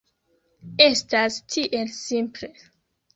[0.85, 2.51] Estas tiel simple!